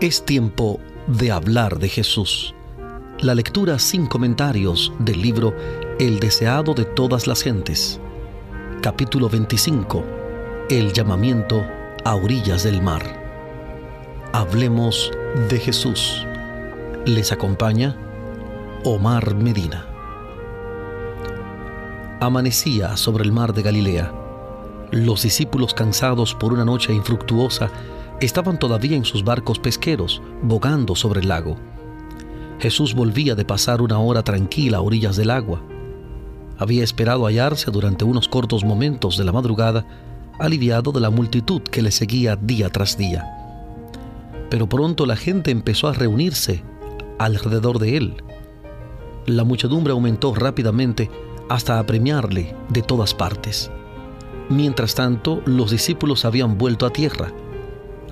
[0.00, 2.54] Es tiempo de hablar de Jesús.
[3.18, 5.54] La lectura sin comentarios del libro
[5.98, 8.00] El deseado de todas las gentes.
[8.80, 10.02] Capítulo 25.
[10.70, 11.62] El llamamiento
[12.02, 13.02] a orillas del mar.
[14.32, 15.10] Hablemos
[15.50, 16.26] de Jesús.
[17.04, 17.94] Les acompaña
[18.84, 19.86] Omar Medina.
[22.20, 24.14] Amanecía sobre el mar de Galilea.
[24.92, 27.70] Los discípulos cansados por una noche infructuosa
[28.20, 31.56] estaban todavía en sus barcos pesqueros, bogando sobre el lago.
[32.58, 35.62] Jesús volvía de pasar una hora tranquila a orillas del agua.
[36.58, 39.86] Había esperado hallarse durante unos cortos momentos de la madrugada,
[40.38, 43.24] aliviado de la multitud que le seguía día tras día.
[44.50, 46.62] Pero pronto la gente empezó a reunirse
[47.18, 48.22] alrededor de él.
[49.24, 51.10] La muchedumbre aumentó rápidamente
[51.48, 53.70] hasta apremiarle de todas partes.
[54.50, 57.32] Mientras tanto, los discípulos habían vuelto a tierra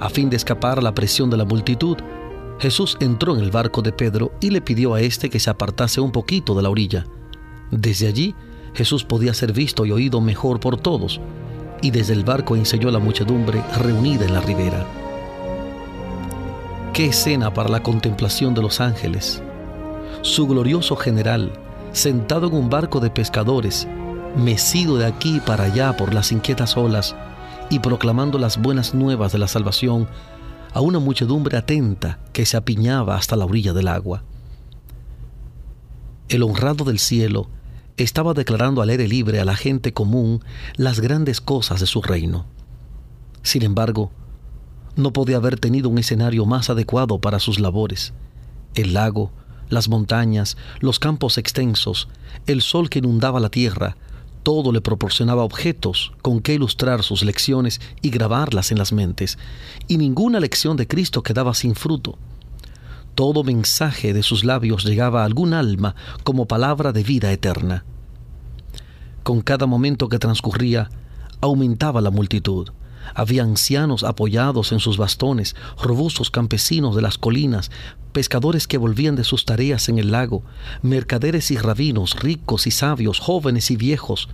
[0.00, 1.96] a fin de escapar a la presión de la multitud,
[2.58, 6.00] Jesús entró en el barco de Pedro y le pidió a éste que se apartase
[6.00, 7.06] un poquito de la orilla.
[7.70, 8.34] Desde allí,
[8.74, 11.20] Jesús podía ser visto y oído mejor por todos,
[11.82, 14.86] y desde el barco enseñó a la muchedumbre reunida en la ribera.
[16.92, 19.42] Qué escena para la contemplación de los ángeles.
[20.22, 21.52] Su glorioso general,
[21.92, 23.86] sentado en un barco de pescadores,
[24.36, 27.14] mecido de aquí para allá por las inquietas olas,
[27.70, 30.08] y proclamando las buenas nuevas de la salvación
[30.72, 34.22] a una muchedumbre atenta que se apiñaba hasta la orilla del agua.
[36.28, 37.48] El honrado del cielo
[37.96, 40.44] estaba declarando al aire libre a la gente común
[40.76, 42.46] las grandes cosas de su reino.
[43.42, 44.12] Sin embargo,
[44.96, 48.12] no podía haber tenido un escenario más adecuado para sus labores.
[48.74, 49.30] El lago,
[49.68, 52.08] las montañas, los campos extensos,
[52.46, 53.96] el sol que inundaba la tierra,
[54.42, 59.38] todo le proporcionaba objetos con que ilustrar sus lecciones y grabarlas en las mentes,
[59.86, 62.18] y ninguna lección de Cristo quedaba sin fruto.
[63.14, 65.94] Todo mensaje de sus labios llegaba a algún alma
[66.24, 67.84] como palabra de vida eterna.
[69.22, 70.88] Con cada momento que transcurría,
[71.40, 72.70] aumentaba la multitud.
[73.14, 77.70] Había ancianos apoyados en sus bastones, robustos campesinos de las colinas,
[78.12, 80.42] pescadores que volvían de sus tareas en el lago,
[80.82, 84.28] mercaderes y rabinos, ricos y sabios, jóvenes y viejos,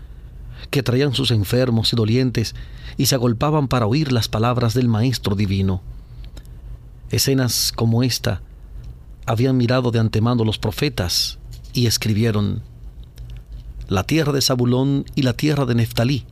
[0.70, 2.54] que traían sus enfermos y dolientes
[2.96, 5.82] y se agolpaban para oír las palabras del Maestro Divino.
[7.10, 8.42] Escenas como esta
[9.26, 11.38] habían mirado de antemano los profetas
[11.72, 12.62] y escribieron,
[13.88, 16.24] La tierra de Zabulón y la tierra de Neftalí,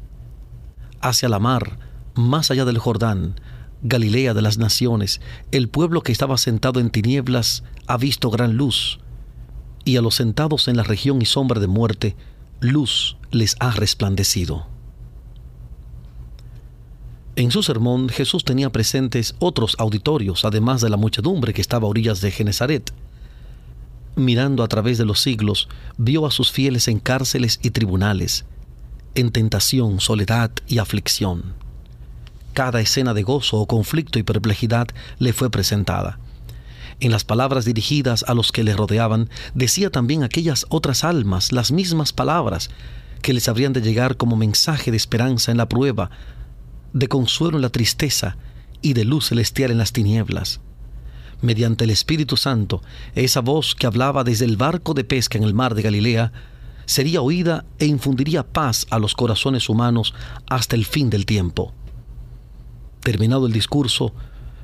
[1.00, 1.78] hacia la mar,
[2.14, 3.34] más allá del Jordán,
[3.82, 9.00] Galilea de las naciones, el pueblo que estaba sentado en tinieblas ha visto gran luz,
[9.84, 12.14] y a los sentados en la región y sombra de muerte,
[12.60, 14.66] luz les ha resplandecido.
[17.34, 21.90] En su sermón Jesús tenía presentes otros auditorios, además de la muchedumbre que estaba a
[21.90, 22.92] orillas de Genezaret.
[24.14, 28.44] Mirando a través de los siglos, vio a sus fieles en cárceles y tribunales,
[29.14, 31.54] en tentación, soledad y aflicción.
[32.52, 36.18] Cada escena de gozo o conflicto y perplejidad le fue presentada.
[37.00, 41.72] En las palabras dirigidas a los que le rodeaban, decía también aquellas otras almas las
[41.72, 42.70] mismas palabras
[43.22, 46.10] que les habrían de llegar como mensaje de esperanza en la prueba,
[46.92, 48.36] de consuelo en la tristeza
[48.82, 50.60] y de luz celestial en las tinieblas.
[51.40, 52.82] Mediante el Espíritu Santo,
[53.14, 56.32] esa voz que hablaba desde el barco de pesca en el mar de Galilea,
[56.84, 60.14] sería oída e infundiría paz a los corazones humanos
[60.48, 61.74] hasta el fin del tiempo.
[63.02, 64.12] Terminado el discurso,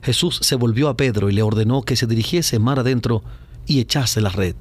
[0.01, 3.25] Jesús se volvió a Pedro y le ordenó que se dirigiese mar adentro
[3.67, 4.55] y echase la red.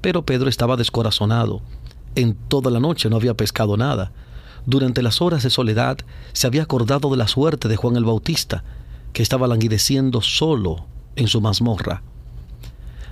[0.00, 1.60] Pero Pedro estaba descorazonado.
[2.14, 4.12] En toda la noche no había pescado nada.
[4.64, 5.98] Durante las horas de soledad
[6.32, 8.62] se había acordado de la suerte de Juan el Bautista,
[9.12, 10.86] que estaba languideciendo solo
[11.16, 12.02] en su mazmorra.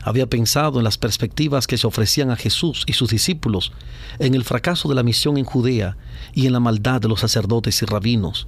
[0.04, 3.72] Había pensado en las perspectivas que se ofrecían a Jesús y sus discípulos,
[4.20, 5.96] en el fracaso de la misión en Judea
[6.34, 8.46] y en la maldad de los sacerdotes y rabinos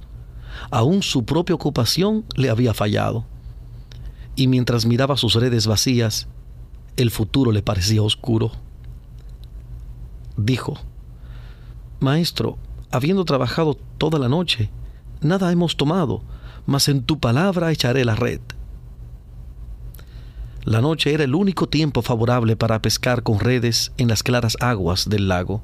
[0.71, 3.25] aún su propia ocupación le había fallado.
[4.35, 6.27] Y mientras miraba sus redes vacías,
[6.95, 8.51] el futuro le parecía oscuro.
[10.35, 10.77] Dijo,
[11.99, 12.57] Maestro,
[12.91, 14.69] habiendo trabajado toda la noche,
[15.21, 16.21] nada hemos tomado,
[16.65, 18.41] mas en tu palabra echaré la red.
[20.63, 25.07] La noche era el único tiempo favorable para pescar con redes en las claras aguas
[25.07, 25.61] del lago.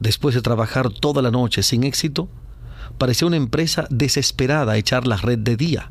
[0.00, 2.28] Después de trabajar toda la noche sin éxito,
[2.98, 5.90] parecía una empresa desesperada echar la red de día.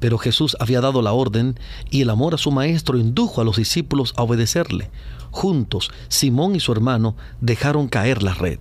[0.00, 1.58] Pero Jesús había dado la orden
[1.90, 4.90] y el amor a su maestro indujo a los discípulos a obedecerle.
[5.30, 8.58] Juntos, Simón y su hermano dejaron caer la red.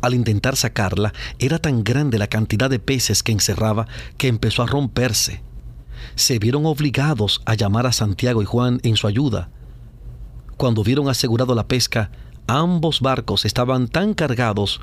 [0.00, 3.86] Al intentar sacarla, era tan grande la cantidad de peces que encerraba
[4.16, 5.42] que empezó a romperse.
[6.16, 9.50] Se vieron obligados a llamar a Santiago y Juan en su ayuda.
[10.56, 12.10] Cuando vieron asegurado la pesca,
[12.48, 14.80] ambos barcos estaban tan cargados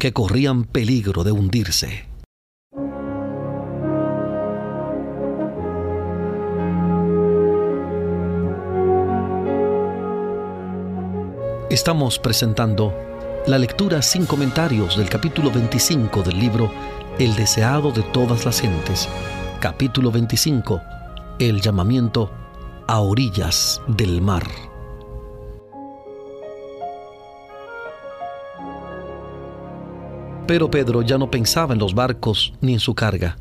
[0.00, 2.06] que corrían peligro de hundirse.
[11.68, 12.94] Estamos presentando
[13.46, 16.72] la lectura sin comentarios del capítulo 25 del libro
[17.18, 19.06] El deseado de todas las gentes.
[19.60, 20.80] Capítulo 25.
[21.38, 22.32] El llamamiento
[22.88, 24.69] a orillas del mar.
[30.50, 33.36] Pero Pedro ya no pensaba en los barcos ni en su carga.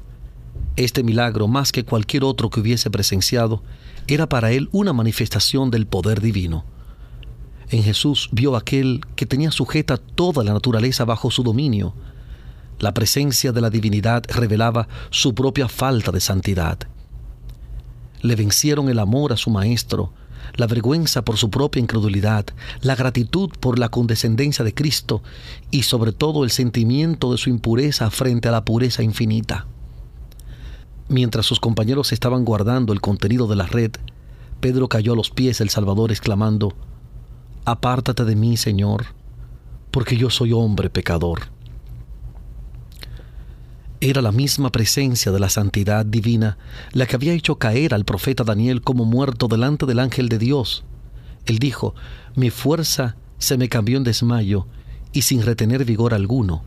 [0.75, 3.63] Este milagro, más que cualquier otro que hubiese presenciado,
[4.05, 6.65] era para él una manifestación del poder divino.
[7.71, 11.95] En Jesús vio aquel que tenía sujeta toda la naturaleza bajo su dominio.
[12.77, 16.77] La presencia de la divinidad revelaba su propia falta de santidad.
[18.21, 20.13] Le vencieron el amor a su Maestro,
[20.55, 22.45] la vergüenza por su propia incredulidad,
[22.81, 25.21] la gratitud por la condescendencia de Cristo
[25.71, 29.67] y sobre todo el sentimiento de su impureza frente a la pureza infinita.
[31.07, 33.91] Mientras sus compañeros estaban guardando el contenido de la red,
[34.59, 36.73] Pedro cayó a los pies del Salvador exclamando,
[37.65, 39.07] Apártate de mí, Señor,
[39.91, 41.58] porque yo soy hombre pecador.
[44.01, 46.57] Era la misma presencia de la santidad divina
[46.93, 50.85] la que había hecho caer al profeta Daniel como muerto delante del ángel de Dios.
[51.45, 51.95] Él dijo,
[52.33, 54.67] mi fuerza se me cambió en desmayo
[55.11, 56.63] y sin retener vigor alguno.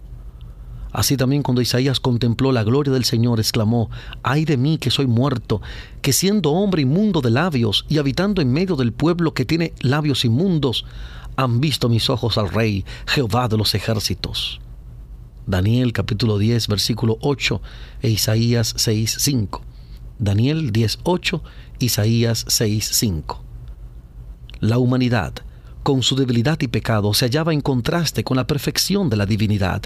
[0.92, 3.88] Así también cuando Isaías contempló la gloria del Señor, exclamó,
[4.22, 5.62] ay de mí que soy muerto,
[6.02, 10.26] que siendo hombre inmundo de labios y habitando en medio del pueblo que tiene labios
[10.26, 10.84] inmundos,
[11.36, 14.61] han visto mis ojos al Rey, Jehová de los ejércitos.
[15.46, 17.60] Daniel capítulo 10, versículo 8
[18.02, 19.62] e Isaías 6, 5.
[20.18, 21.42] Daniel 10, 8,
[21.80, 23.42] Isaías 6, 5.
[24.60, 25.34] La humanidad,
[25.82, 29.82] con su debilidad y pecado, se hallaba en contraste con la perfección de la divinidad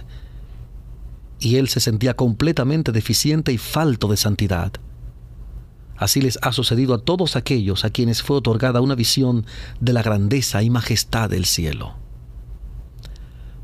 [1.41, 4.73] y él se sentía completamente deficiente y falto de santidad.
[5.97, 9.47] Así les ha sucedido a todos aquellos a quienes fue otorgada una visión
[9.81, 11.95] de la grandeza y majestad del cielo.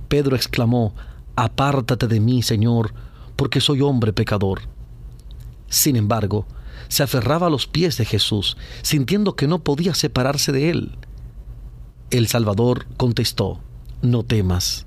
[0.09, 0.95] Pedro exclamó,
[1.37, 2.93] Apártate de mí, Señor,
[3.37, 4.63] porque soy hombre pecador.
[5.69, 6.47] Sin embargo,
[6.89, 10.99] se aferraba a los pies de Jesús, sintiendo que no podía separarse de él.
[12.11, 13.61] El Salvador contestó,
[14.03, 14.87] No temas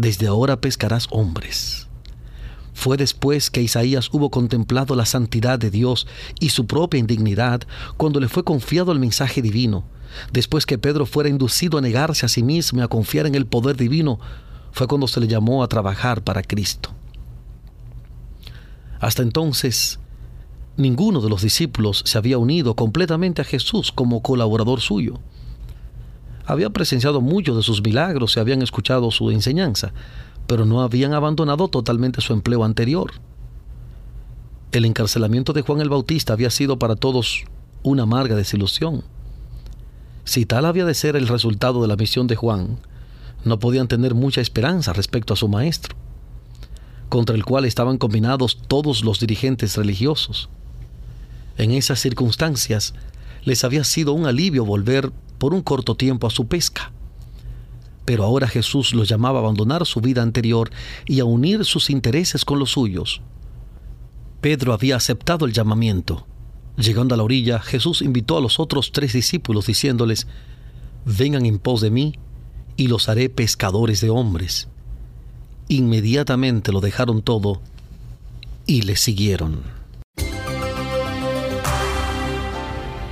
[0.00, 1.86] desde ahora pescarás hombres.
[2.72, 6.06] Fue después que Isaías hubo contemplado la santidad de Dios
[6.38, 7.60] y su propia indignidad
[7.98, 9.84] cuando le fue confiado el mensaje divino.
[10.32, 13.46] Después que Pedro fuera inducido a negarse a sí mismo y a confiar en el
[13.46, 14.18] poder divino,
[14.72, 16.90] fue cuando se le llamó a trabajar para Cristo.
[18.98, 19.98] Hasta entonces,
[20.76, 25.20] ninguno de los discípulos se había unido completamente a Jesús como colaborador suyo
[26.50, 29.92] había presenciado muchos de sus milagros y habían escuchado su enseñanza,
[30.46, 33.12] pero no habían abandonado totalmente su empleo anterior.
[34.72, 37.44] El encarcelamiento de Juan el Bautista había sido para todos
[37.82, 39.04] una amarga desilusión.
[40.24, 42.78] Si tal había de ser el resultado de la misión de Juan,
[43.44, 45.96] no podían tener mucha esperanza respecto a su maestro,
[47.08, 50.48] contra el cual estaban combinados todos los dirigentes religiosos.
[51.56, 52.94] En esas circunstancias,
[53.44, 56.92] les había sido un alivio volver por un corto tiempo a su pesca.
[58.04, 60.70] Pero ahora Jesús los llamaba a abandonar su vida anterior
[61.06, 63.22] y a unir sus intereses con los suyos.
[64.40, 66.26] Pedro había aceptado el llamamiento.
[66.76, 70.26] Llegando a la orilla, Jesús invitó a los otros tres discípulos diciéndoles,
[71.04, 72.14] Vengan en pos de mí
[72.80, 74.66] y los haré pescadores de hombres.
[75.68, 77.60] Inmediatamente lo dejaron todo
[78.64, 79.60] y le siguieron.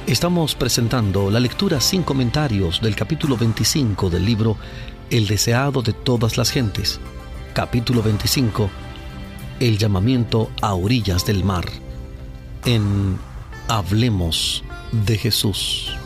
[0.07, 4.57] Estamos presentando la lectura sin comentarios del capítulo 25 del libro
[5.11, 6.99] El deseado de todas las gentes.
[7.53, 8.71] Capítulo 25.
[9.61, 11.67] El llamamiento a orillas del mar.
[12.65, 13.19] En
[13.69, 15.98] Hablemos de Jesús.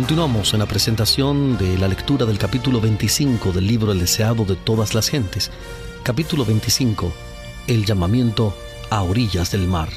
[0.00, 4.56] Continuamos en la presentación de la lectura del capítulo 25 del libro El deseado de
[4.56, 5.50] todas las gentes.
[6.02, 7.12] Capítulo 25.
[7.66, 8.56] El llamamiento
[8.88, 9.90] a orillas del mar.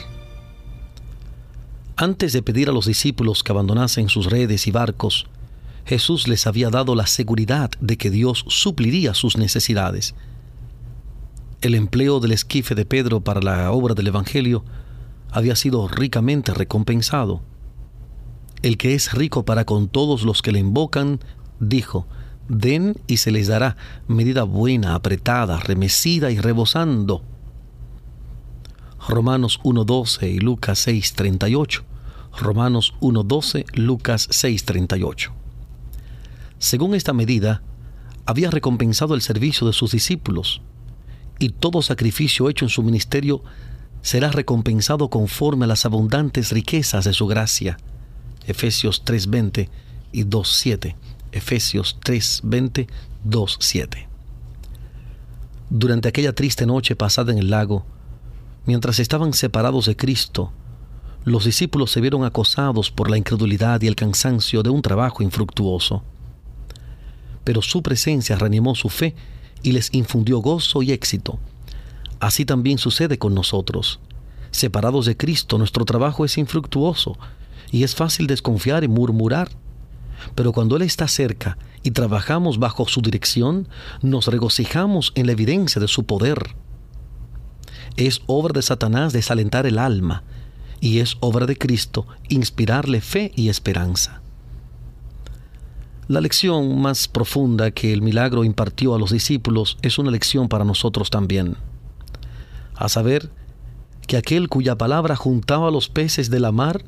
[1.96, 5.26] Antes de pedir a los discípulos que abandonasen sus redes y barcos,
[5.86, 10.16] Jesús les había dado la seguridad de que Dios supliría sus necesidades.
[11.62, 14.66] El empleo del esquife de Pedro para la obra del Evangelio
[15.32, 17.42] había sido ricamente recompensado
[18.64, 21.20] el que es rico para con todos los que le invocan,
[21.60, 22.08] dijo,
[22.48, 23.76] den y se les dará
[24.08, 27.24] medida buena, apretada, remecida y rebosando.
[29.08, 31.84] Romanos 1.12 y Lucas 6.38.
[32.40, 35.32] Romanos 1.12, Lucas 6.38.
[36.58, 37.62] Según esta medida,
[38.26, 40.62] había recompensado el servicio de sus discípulos,
[41.38, 43.44] y todo sacrificio hecho en su ministerio
[44.02, 47.78] será recompensado conforme a las abundantes riquezas de su gracia
[48.48, 49.70] Efesios 3:20
[50.12, 50.96] y 2:7.
[51.32, 52.88] Efesios 3:20,
[53.24, 54.08] 2:7.
[55.70, 57.86] Durante aquella triste noche pasada en el lago,
[58.66, 60.52] mientras estaban separados de Cristo,
[61.26, 66.04] los discípulos se vieron acosados por la incredulidad y el cansancio de un trabajo infructuoso.
[67.44, 69.16] Pero su presencia reanimó su fe
[69.64, 71.40] y les infundió gozo y éxito.
[72.20, 74.00] Así también sucede con nosotros.
[74.52, 77.18] Separados de Cristo, nuestro trabajo es infructuoso
[77.74, 79.50] y es fácil desconfiar y murmurar.
[80.36, 83.68] Pero cuando Él está cerca y trabajamos bajo su dirección,
[84.04, 86.38] nos regocijamos en la evidencia de su poder.
[87.98, 90.24] Es obra de Satanás desalentar el alma
[90.82, 94.22] y es obra de Cristo inspirarle fe y esperanza.
[96.08, 100.64] La lección más profunda que el milagro impartió a los discípulos es una lección para
[100.64, 101.58] nosotros también.
[102.76, 103.32] A saber,
[104.06, 106.84] que aquel cuya palabra juntaba los peces de la mar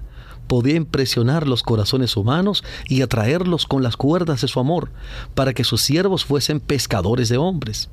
[0.47, 4.91] podía impresionar los corazones humanos y atraerlos con las cuerdas de su amor,
[5.33, 7.89] para que sus siervos fuesen pescadores de hombres.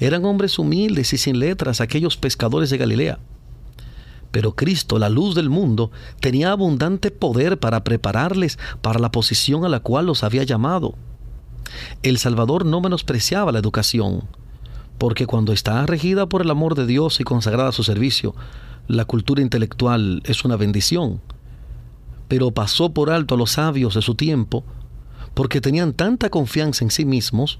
[0.00, 3.18] Eran hombres humildes y sin letras aquellos pescadores de Galilea.
[4.30, 9.68] Pero Cristo, la luz del mundo, tenía abundante poder para prepararles para la posición a
[9.68, 10.94] la cual los había llamado.
[12.02, 14.24] El Salvador no menospreciaba la educación,
[14.98, 18.34] porque cuando está regida por el amor de Dios y consagrada a su servicio,
[18.86, 21.20] la cultura intelectual es una bendición
[22.28, 24.64] pero pasó por alto a los sabios de su tiempo,
[25.34, 27.58] porque tenían tanta confianza en sí mismos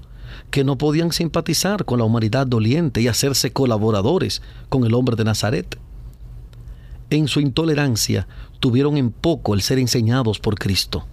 [0.51, 5.23] que no podían simpatizar con la humanidad doliente y hacerse colaboradores con el hombre de
[5.23, 5.79] Nazaret.
[7.09, 8.27] En su intolerancia
[8.59, 11.05] tuvieron en poco el ser enseñados por Cristo.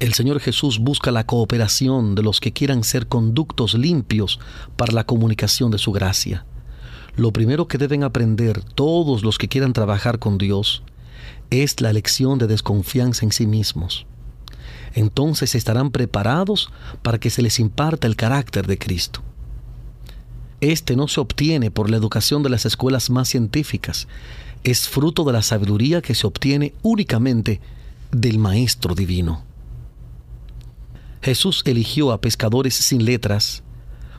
[0.00, 4.40] El Señor Jesús busca la cooperación de los que quieran ser conductos limpios
[4.76, 6.46] para la comunicación de su gracia.
[7.16, 10.82] Lo primero que deben aprender todos los que quieran trabajar con Dios
[11.50, 14.06] es la lección de desconfianza en sí mismos.
[14.94, 16.70] Entonces estarán preparados
[17.02, 19.22] para que se les imparta el carácter de Cristo.
[20.60, 24.08] Este no se obtiene por la educación de las escuelas más científicas,
[24.62, 27.60] es fruto de la sabiduría que se obtiene únicamente
[28.12, 29.42] del Maestro Divino.
[31.22, 33.62] Jesús eligió a pescadores sin letras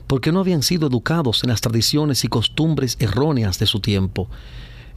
[0.07, 4.29] porque no habían sido educados en las tradiciones y costumbres erróneas de su tiempo.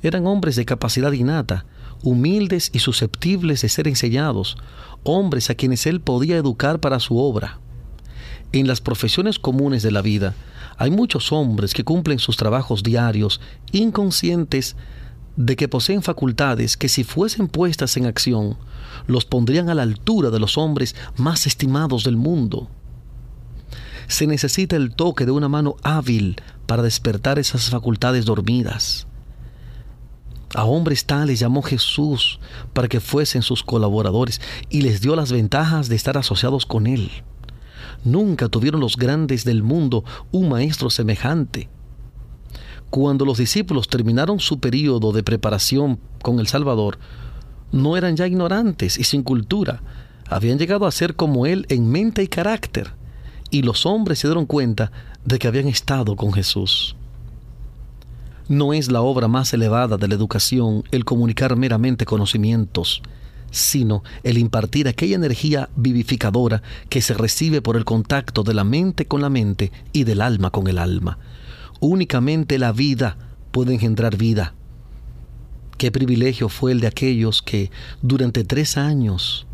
[0.02, 1.66] Eran hombres de capacidad innata,
[2.04, 4.56] humildes y susceptibles de ser enseñados,
[5.02, 7.58] hombres a quienes él podía educar para su obra.
[8.52, 10.34] En las profesiones comunes de la vida,
[10.76, 13.40] hay muchos hombres que cumplen sus trabajos diarios
[13.72, 14.76] inconscientes
[15.36, 18.56] de que poseen facultades que si fuesen puestas en acción,
[19.06, 22.68] los pondrían a la altura de los hombres más estimados del mundo.
[24.06, 29.06] Se necesita el toque de una mano hábil para despertar esas facultades dormidas.
[30.54, 32.38] A hombres tales llamó Jesús
[32.72, 34.40] para que fuesen sus colaboradores
[34.70, 37.10] y les dio las ventajas de estar asociados con Él.
[38.04, 41.68] Nunca tuvieron los grandes del mundo un maestro semejante.
[42.88, 46.98] Cuando los discípulos terminaron su periodo de preparación con el Salvador,
[47.72, 49.82] no eran ya ignorantes y sin cultura,
[50.28, 52.92] habían llegado a ser como Él en mente y carácter,
[53.50, 54.92] y los hombres se dieron cuenta
[55.24, 56.94] de que habían estado con Jesús.
[58.48, 63.00] No es la obra más elevada de la educación el comunicar meramente conocimientos,
[63.50, 69.06] sino el impartir aquella energía vivificadora que se recibe por el contacto de la mente
[69.06, 71.18] con la mente y del alma con el alma.
[71.80, 73.16] Únicamente la vida
[73.50, 74.52] puede engendrar vida.
[75.78, 77.70] Qué privilegio fue el de aquellos que
[78.02, 79.46] durante tres años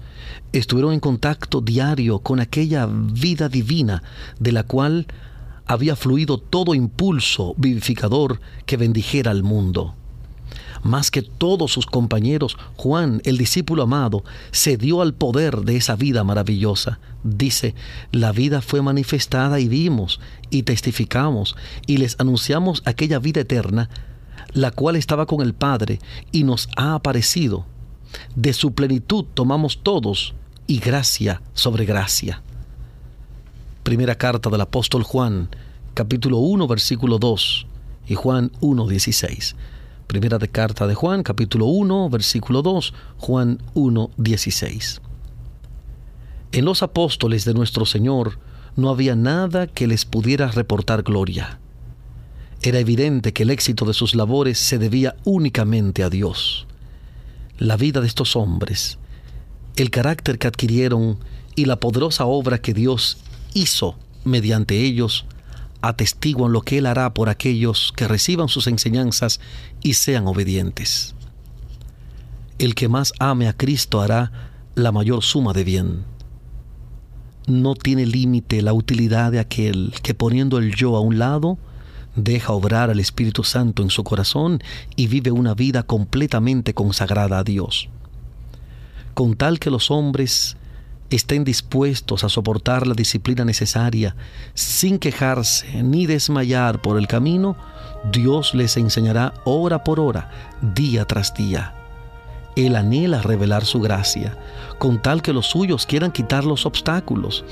[0.53, 4.03] estuvieron en contacto diario con aquella vida divina
[4.41, 5.07] de la cual
[5.71, 9.95] había fluido todo impulso vivificador que bendijera al mundo.
[10.83, 15.95] más que todos sus compañeros, Juan, el discípulo amado, se dio al poder de esa
[15.95, 16.99] vida maravillosa.
[17.23, 17.75] Dice,
[18.13, 21.55] la vida fue manifestada y vimos y testificamos
[21.87, 23.91] y les anunciamos aquella vida eterna,
[24.55, 25.99] la cual estaba con el Padre
[26.33, 27.67] y nos ha aparecido.
[28.35, 30.35] De su plenitud tomamos todos
[30.67, 32.43] y gracia sobre gracia.
[33.83, 35.49] Primera carta del apóstol Juan,
[35.95, 37.67] capítulo 1, versículo 2
[38.09, 39.57] y Juan 1, 16.
[40.07, 45.01] Primera de carta de Juan, capítulo 1, versículo 2, Juan 1, 16.
[46.53, 48.39] En los apóstoles de nuestro Señor
[48.77, 51.59] no había nada que les pudiera reportar gloria.
[52.61, 56.67] Era evidente que el éxito de sus labores se debía únicamente a Dios.
[57.57, 58.99] La vida de estos hombres,
[59.77, 61.19] el carácter que adquirieron
[61.57, 63.17] y la poderosa obra que Dios
[63.55, 65.27] hizo mediante ellos
[65.83, 69.41] atestiguan lo que Él hará por aquellos que reciban sus enseñanzas
[69.83, 71.15] y sean obedientes.
[72.59, 74.33] El que más ame a Cristo hará
[74.75, 76.05] la mayor suma de bien.
[77.47, 81.59] No tiene límite la utilidad de aquel que poniendo el yo a un lado,
[82.17, 84.63] deja obrar al Espíritu Santo en su corazón
[84.97, 87.89] y vive una vida completamente consagrada a Dios.
[89.15, 90.57] Con tal que los hombres
[91.11, 94.17] estén dispuestos a soportar la disciplina necesaria
[94.55, 97.57] sin quejarse ni desmayar por el camino,
[98.13, 100.31] Dios les enseñará hora por hora,
[100.75, 101.75] día tras día.
[102.57, 104.37] Él anhela revelar su gracia,
[104.79, 107.45] con tal que los suyos quieran quitar los obstáculos.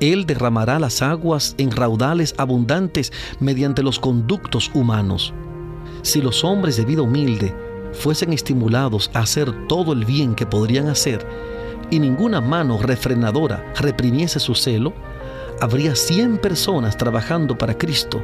[0.00, 5.32] Él derramará las aguas en raudales abundantes mediante los conductos humanos.
[6.02, 7.54] Si los hombres de vida humilde
[7.92, 11.26] fuesen estimulados a hacer todo el bien que podrían hacer,
[11.90, 14.92] y ninguna mano refrenadora reprimiese su celo,
[15.60, 18.22] habría 100 personas trabajando para Cristo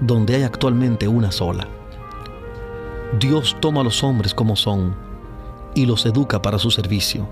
[0.00, 1.68] donde hay actualmente una sola.
[3.18, 4.94] Dios toma a los hombres como son
[5.74, 7.28] y los educa para su servicio,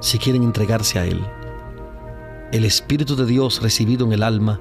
[0.00, 1.20] si quieren entregarse a Él.
[2.52, 4.60] El Espíritu de Dios recibido en el alma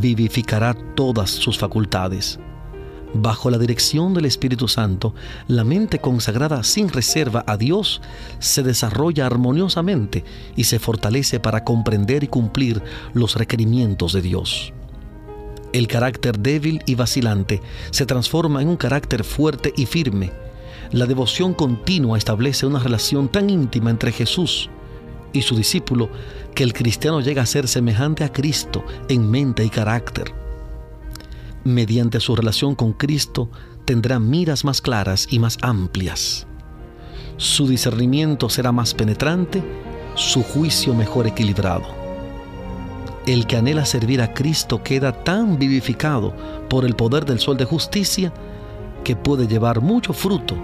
[0.00, 2.38] vivificará todas sus facultades
[3.18, 5.14] Bajo la dirección del Espíritu Santo,
[5.48, 8.02] la mente consagrada sin reserva a Dios
[8.40, 10.22] se desarrolla armoniosamente
[10.54, 12.82] y se fortalece para comprender y cumplir
[13.14, 14.74] los requerimientos de Dios.
[15.72, 20.30] El carácter débil y vacilante se transforma en un carácter fuerte y firme.
[20.92, 24.68] La devoción continua establece una relación tan íntima entre Jesús
[25.32, 26.10] y su discípulo
[26.54, 30.45] que el cristiano llega a ser semejante a Cristo en mente y carácter
[31.66, 33.50] mediante su relación con Cristo,
[33.84, 36.46] tendrá miras más claras y más amplias.
[37.36, 39.62] Su discernimiento será más penetrante,
[40.14, 41.84] su juicio mejor equilibrado.
[43.26, 46.34] El que anhela servir a Cristo queda tan vivificado
[46.70, 48.32] por el poder del sol de justicia
[49.04, 50.56] que puede llevar mucho fruto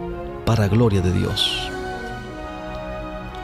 [0.47, 1.71] para gloria de Dios.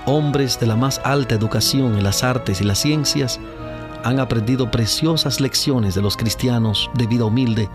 [0.07, 3.39] Hombres de la más alta educación en las artes y las ciencias
[4.05, 7.69] han aprendido preciosas lecciones de los cristianos de vida humilde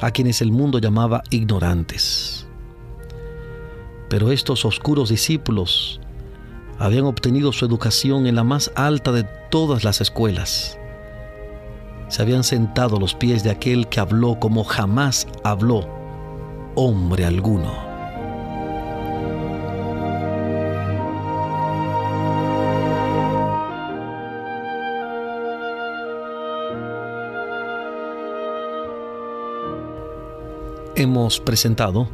[0.00, 2.46] a quienes el mundo llamaba ignorantes.
[4.08, 6.00] Pero estos oscuros discípulos
[6.78, 10.78] habían obtenido su educación en la más alta de todas las escuelas.
[12.08, 15.86] Se habían sentado a los pies de aquel que habló como jamás habló
[16.74, 17.87] hombre alguno.
[30.98, 32.08] Hemos presentado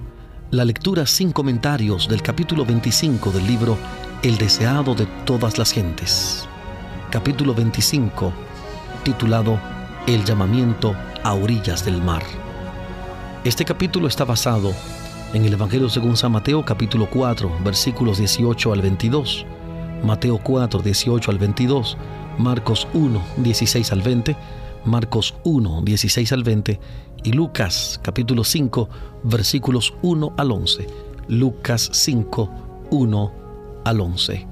[0.50, 3.78] la lectura sin comentarios del capítulo 25 del libro
[4.22, 6.46] El deseado de todas las gentes.
[7.10, 8.30] Capítulo 25,
[9.02, 9.58] titulado
[10.06, 12.22] El llamamiento a orillas del mar.
[13.42, 14.74] Este capítulo está basado
[15.32, 19.46] en el Evangelio según San Mateo capítulo 4 versículos 18 al 22,
[20.04, 21.96] Mateo 4 18 al 22,
[22.36, 24.36] Marcos 1 16 al 20,
[24.84, 26.80] Marcos 1 16 al 20
[27.24, 28.88] y Lucas capítulo 5
[29.24, 30.86] versículos 1 al 11.
[31.28, 32.50] Lucas 5
[32.90, 33.32] 1
[33.84, 34.46] al 11.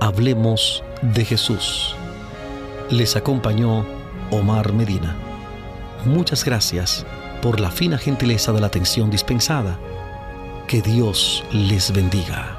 [0.00, 1.94] Hablemos de Jesús.
[2.90, 3.84] Les acompañó
[4.30, 5.14] Omar Medina.
[6.04, 7.06] Muchas gracias
[7.42, 9.78] por la fina gentileza de la atención dispensada.
[10.66, 12.57] Que Dios les bendiga.